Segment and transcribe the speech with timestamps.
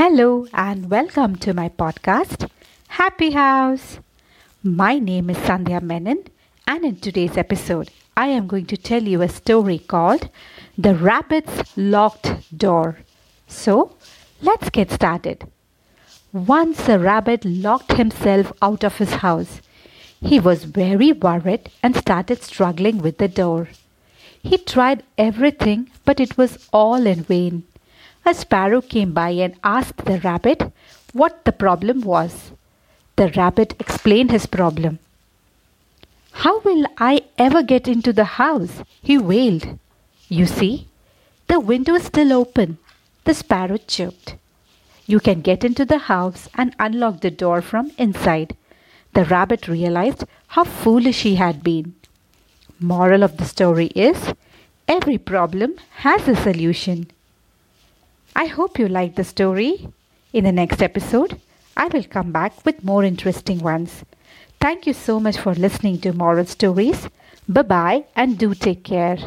[0.00, 2.48] Hello and welcome to my podcast,
[2.88, 3.98] Happy House.
[4.62, 6.24] My name is Sandhya Menon,
[6.66, 10.30] and in today's episode, I am going to tell you a story called
[10.78, 13.00] The Rabbit's Locked Door.
[13.46, 13.94] So,
[14.40, 15.46] let's get started.
[16.32, 19.60] Once a rabbit locked himself out of his house.
[20.22, 23.68] He was very worried and started struggling with the door.
[24.42, 27.64] He tried everything, but it was all in vain
[28.24, 30.72] a sparrow came by and asked the rabbit
[31.12, 32.52] what the problem was.
[33.16, 34.98] The rabbit explained his problem.
[36.32, 38.82] How will I ever get into the house?
[39.02, 39.78] he wailed.
[40.28, 40.86] You see,
[41.48, 42.78] the window is still open,
[43.24, 44.36] the sparrow chirped.
[45.06, 48.56] You can get into the house and unlock the door from inside.
[49.12, 51.94] The rabbit realized how foolish he had been.
[52.78, 54.32] Moral of the story is
[54.86, 55.74] every problem
[56.06, 57.10] has a solution.
[58.34, 59.88] I hope you liked the story.
[60.32, 61.40] In the next episode,
[61.76, 64.04] I will come back with more interesting ones.
[64.60, 67.08] Thank you so much for listening to Moral Stories.
[67.48, 69.18] Bye bye and do take care.